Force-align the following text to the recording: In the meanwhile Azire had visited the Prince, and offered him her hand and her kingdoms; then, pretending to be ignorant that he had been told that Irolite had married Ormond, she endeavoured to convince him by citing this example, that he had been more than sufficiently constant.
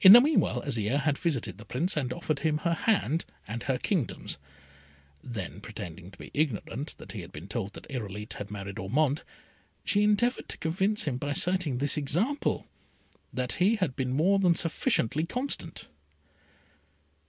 In 0.00 0.12
the 0.12 0.20
meanwhile 0.20 0.62
Azire 0.62 1.00
had 1.00 1.18
visited 1.18 1.58
the 1.58 1.64
Prince, 1.64 1.96
and 1.96 2.12
offered 2.12 2.38
him 2.38 2.58
her 2.58 2.72
hand 2.74 3.24
and 3.48 3.64
her 3.64 3.78
kingdoms; 3.78 4.38
then, 5.24 5.60
pretending 5.60 6.12
to 6.12 6.18
be 6.18 6.30
ignorant 6.32 6.94
that 6.98 7.10
he 7.10 7.20
had 7.22 7.32
been 7.32 7.48
told 7.48 7.72
that 7.72 7.90
Irolite 7.90 8.34
had 8.34 8.48
married 8.52 8.78
Ormond, 8.78 9.24
she 9.84 10.04
endeavoured 10.04 10.48
to 10.50 10.58
convince 10.58 11.02
him 11.02 11.16
by 11.18 11.32
citing 11.32 11.78
this 11.78 11.96
example, 11.96 12.68
that 13.32 13.54
he 13.54 13.74
had 13.74 13.96
been 13.96 14.12
more 14.12 14.38
than 14.38 14.54
sufficiently 14.54 15.26
constant. 15.26 15.88